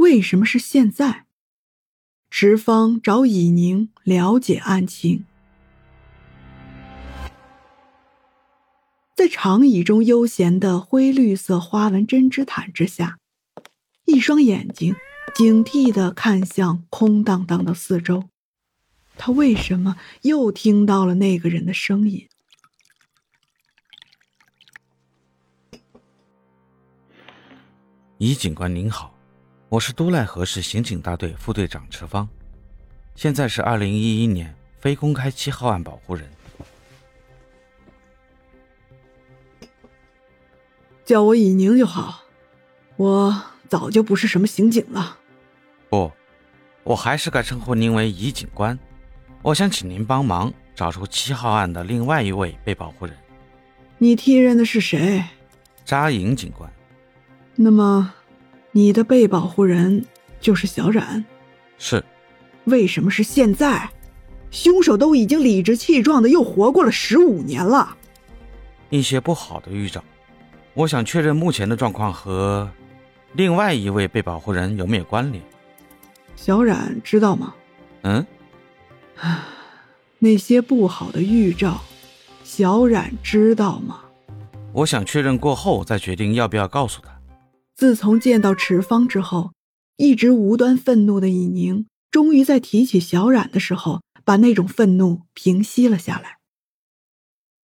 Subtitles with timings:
[0.00, 1.26] 为什么是现在？
[2.30, 5.26] 池方找以宁了解案情，
[9.14, 13.18] 在长椅中悠闲的灰绿色花纹针织毯之下，
[14.06, 14.96] 一双眼睛
[15.34, 18.24] 警惕的看向空荡荡的四周。
[19.18, 22.26] 他为什么又听到了那个人的声音？
[28.16, 29.14] 尹警官您好，
[29.70, 32.28] 我是都赖河市刑警大队副队长池芳，
[33.14, 36.28] 现在是二零一一年非公开七号案保护人。
[41.04, 42.22] 叫我以宁就好，
[42.96, 45.16] 我早就不是什么刑警了。
[45.88, 46.10] 不，
[46.82, 48.76] 我还是该称呼您为尹警官。
[49.40, 53.16] 我想请您帮忙找出七号案的另外一位被保护人。
[53.98, 55.22] 你替任的是谁？
[55.84, 56.68] 扎营警官。
[57.54, 58.12] 那么，
[58.72, 60.04] 你的被保护人
[60.40, 61.24] 就是小冉？
[61.78, 62.04] 是。
[62.64, 63.90] 为什么是现在？
[64.50, 67.96] 凶手都已经理直气壮的又活过了十五年了。
[68.88, 70.02] 一些不好的预兆。
[70.74, 72.68] 我想确认目前的状况和
[73.34, 75.42] 另外一位被保护人有没有关联。
[76.34, 77.54] 小冉知道吗？
[78.02, 78.26] 嗯。
[80.18, 81.80] 那些不好的预兆，
[82.42, 84.00] 小冉知道吗？
[84.72, 87.19] 我想确认过后再决定要不要告诉他。
[87.80, 89.54] 自从见到池方之后，
[89.96, 96.36] 一直无端愤怒的以宁，终于在提起小冉的时候，把那种愤怒平息了下来。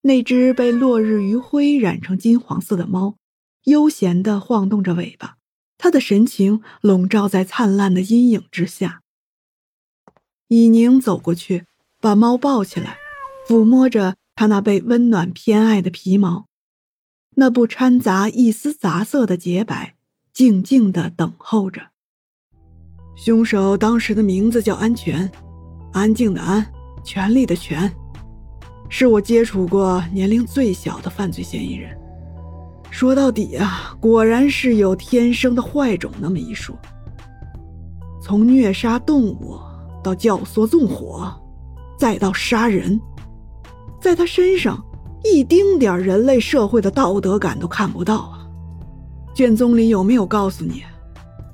[0.00, 3.16] 那只被落日余晖染成金黄色的猫，
[3.64, 5.36] 悠闲地晃动着尾巴，
[5.76, 9.02] 它的神情笼罩在灿烂的阴影之下。
[10.48, 11.66] 以宁走过去，
[12.00, 12.96] 把猫抱起来，
[13.46, 16.46] 抚摸着它那被温暖偏爱的皮毛，
[17.34, 19.95] 那不掺杂一丝杂色的洁白。
[20.36, 21.80] 静静的等候着。
[23.14, 25.30] 凶手当时的名字叫安全，
[25.94, 26.62] 安静的安，
[27.02, 27.90] 权力的权，
[28.90, 31.98] 是我接触过年龄最小的犯罪嫌疑人。
[32.90, 36.76] 说到底啊，果然是有天生的坏种那么一说。
[38.22, 39.58] 从虐杀动物
[40.04, 41.32] 到教唆纵火，
[41.98, 43.00] 再到杀人，
[43.98, 44.84] 在他身上
[45.24, 48.45] 一丁点人类社会的道德感都看不到啊。
[49.36, 50.82] 卷宗里有没有告诉你，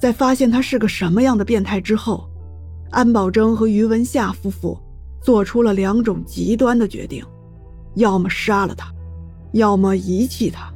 [0.00, 2.28] 在发现他是个什么样的变态之后，
[2.90, 4.76] 安保征和于文夏夫妇
[5.22, 7.24] 做出了两种极端的决定：
[7.94, 8.92] 要么杀了他，
[9.52, 10.68] 要么遗弃他。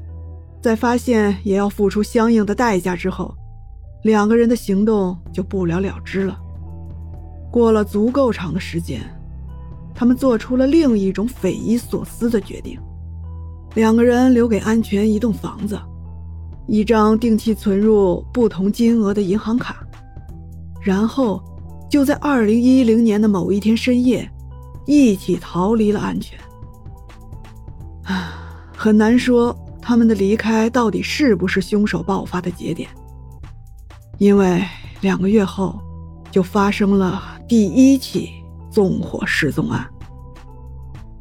[0.60, 3.34] 在发现也要付出相应的代价之后，
[4.04, 6.38] 两个人的行动就不了了之了。
[7.50, 9.00] 过了足够长的时间，
[9.92, 12.78] 他们做出了另一种匪夷所思的决定：
[13.74, 15.76] 两个人留给安全一栋房子。
[16.66, 19.84] 一张定期存入不同金额的银行卡，
[20.80, 21.42] 然后
[21.90, 24.30] 就在二零一零年的某一天深夜，
[24.86, 26.38] 一起逃离了安全。
[28.04, 28.32] 啊，
[28.76, 32.88] 很难说他们的离开到底是不是凶手爆发的节点，
[34.18, 34.62] 因为
[35.00, 35.78] 两个月后
[36.30, 38.30] 就发生了第一起
[38.70, 39.86] 纵火失踪案。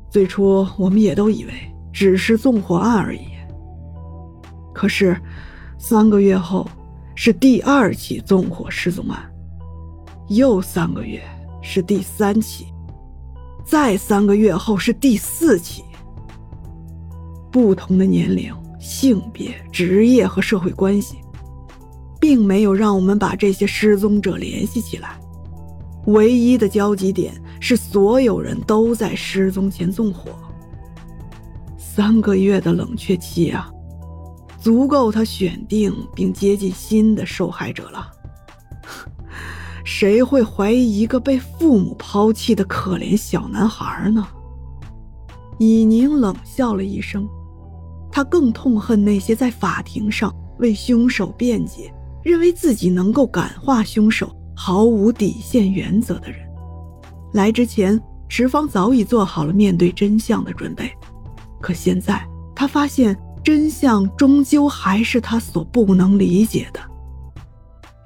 [0.10, 1.54] 最初我们也都以为
[1.92, 3.31] 只是纵火案而已。
[4.74, 5.20] 可是，
[5.78, 6.68] 三个月后
[7.16, 9.20] 是第二起纵火失踪案，
[10.30, 11.22] 又三个月
[11.62, 12.68] 是第三起，
[13.66, 15.84] 再三个月后是第四起。
[17.52, 21.18] 不同的年龄、性别、职业和社会关系，
[22.20, 25.20] 并没有让我们把这些失踪者联系起来。
[26.08, 30.32] 唯一的交集点是所有人都在失踪前纵火。
[31.78, 33.70] 三个月的冷却期啊！
[34.62, 38.12] 足够他选定并接近新的受害者了。
[39.84, 44.26] 谁会怀疑一个被父母抛弃的可怜小男孩呢？
[45.58, 47.28] 以宁冷笑了一声，
[48.12, 51.92] 他更痛恨那些在法庭上为凶手辩解、
[52.24, 56.40] 认为自己能够感化凶手、毫无底线原则的人。
[57.34, 58.00] 来之前，
[58.30, 60.92] 池方早已做好了面对真相的准备，
[61.60, 62.24] 可现在
[62.56, 63.18] 他发现。
[63.44, 66.80] 真相终究还是他所不能理解的。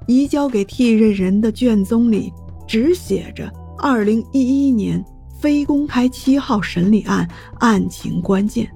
[0.06, 2.32] 移交给替任人的卷宗里
[2.66, 5.04] 只写着“二零一一年
[5.40, 7.28] 非公开七号审理案
[7.58, 8.70] 案情关键”，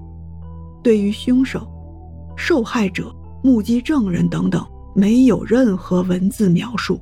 [0.83, 1.67] 对于凶手、
[2.35, 6.99] 受害者、目击证人等等，没有任何文字描述。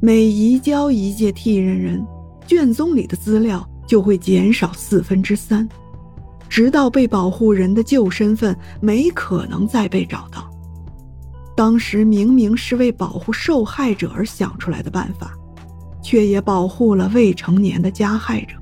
[0.00, 2.04] 每移交一届替任人，
[2.46, 5.68] 卷宗里的资料就会减少四分之三，
[6.48, 10.50] 直到被保护人的旧身份没可能再被找到。
[11.56, 15.32] 当时明明是为保护受害者而想出来的办法，
[16.02, 18.56] 却也保护了未成年的加害者。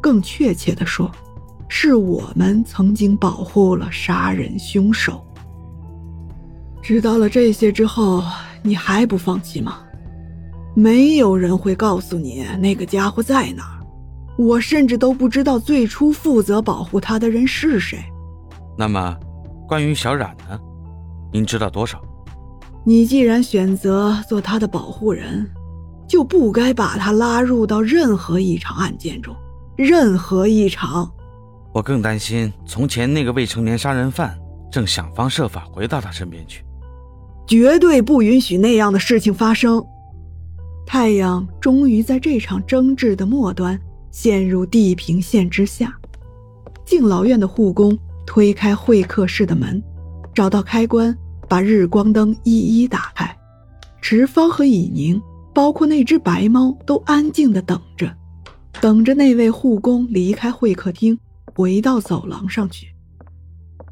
[0.00, 1.10] 更确切地说，
[1.68, 5.24] 是我们曾经保护了杀人凶手。
[6.82, 8.22] 知道了这些之后，
[8.62, 9.78] 你还不放弃吗？
[10.74, 13.73] 没有人会告诉你那个家伙在哪，
[14.36, 17.98] 我甚至都不知道最初负责保护他的人是谁。
[18.76, 19.16] 那么，
[19.68, 20.58] 关于小冉呢？
[21.32, 22.00] 您知道多少？
[22.84, 25.48] 你既然选择做他的保护人，
[26.08, 29.34] 就不该把他拉入到任何一场案件中，
[29.76, 31.10] 任何一场。
[31.72, 34.38] 我更担心从前那个未成年杀人犯
[34.70, 36.64] 正想方设法回到他身边去，
[37.46, 39.84] 绝对不允许那样的事情发生。
[40.86, 43.80] 太阳终于在这场争执的末端
[44.14, 45.98] 陷入地平线之下。
[46.86, 49.82] 敬老院的护工推开会客室的门，
[50.32, 51.12] 找到开关。
[51.46, 53.36] 把日光灯一一打开，
[54.00, 55.20] 池芳和以宁，
[55.54, 58.10] 包括那只白猫，都安静地等着，
[58.80, 61.16] 等着那位护工离开会客厅，
[61.54, 62.86] 回到走廊上去。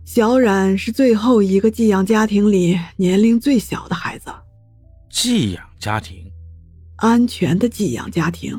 [0.06, 4.30] 小冉是最后一个寄养家庭里年龄最小的孩子。
[5.10, 6.24] 寄养家庭，
[6.96, 8.58] 安全的寄养家庭。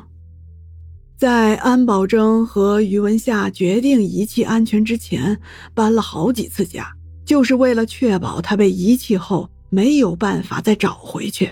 [1.23, 5.39] 在安保珍和于文夏决定遗弃安全之前，
[5.73, 6.85] 搬了好几次家。
[7.23, 11.49] 就是为了确保他被遗弃后没有办法再找回去。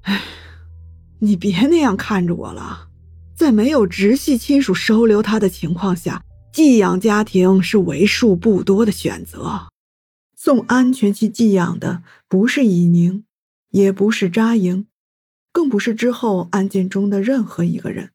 [0.00, 0.20] 哎，
[1.20, 2.88] 你别那样看着我了。
[3.36, 6.20] 在没有直系亲属收留他的情况下，
[6.52, 9.68] 寄养家庭是为数不多的选择。
[10.34, 13.22] 送安全去寄养的不是以宁，
[13.70, 14.88] 也不是扎营，
[15.52, 18.10] 更不是之后案件中的任何一个人。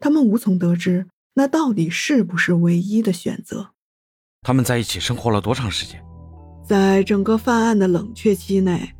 [0.00, 3.70] 他们无从得知那到底是不是唯一的选择。
[4.42, 6.02] 他们在一起生活了多长时间？
[6.66, 8.94] 在整个犯案的冷却期内，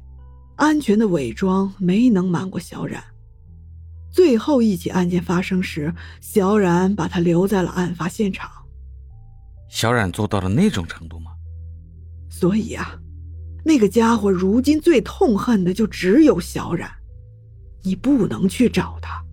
[0.57, 3.03] 安全的伪装没能瞒过小冉。
[4.13, 8.51] 最后一起案件发生时，小冉把他留在了案发现场。
[9.69, 11.31] 小冉做到了那种程度吗？
[12.29, 12.99] 所以啊，
[13.65, 16.91] 那个家伙如今最痛恨的就只有小冉。
[17.83, 19.25] 你不能去找他，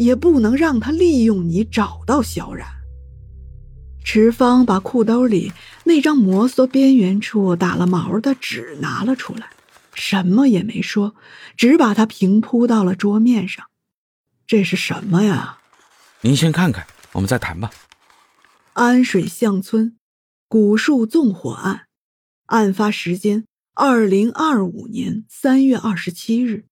[0.00, 2.66] 也不能让他利用你找到小冉。
[4.02, 5.52] 池芳把裤兜里
[5.84, 9.50] 那张摩挲边缘处打了毛的纸拿了出来，
[9.92, 11.14] 什么也没说，
[11.54, 13.66] 只把它平铺到了桌面上。
[14.46, 15.58] 这是什么呀？
[16.22, 17.70] 您先看看，我们再谈吧。
[18.72, 19.98] 安水巷村
[20.48, 21.82] 古树纵火案，
[22.46, 23.44] 案发时间
[23.74, 26.64] 二零二五年三月二十七日。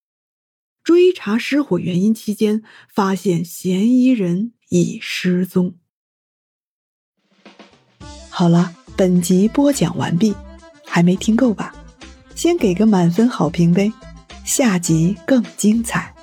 [0.89, 5.75] 追查失火原因期间，发现嫌疑人已失踪。
[8.31, 10.35] 好了，本集播讲完毕，
[10.87, 11.75] 还没听够吧？
[12.35, 13.93] 先给个满分好评呗，
[14.47, 16.15] 下集更精彩。